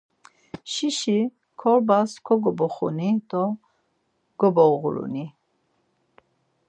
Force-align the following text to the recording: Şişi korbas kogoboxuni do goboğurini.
Şişi 0.71 1.19
korbas 1.59 2.11
kogoboxuni 2.25 3.09
do 3.29 3.43
goboğurini. 4.39 5.25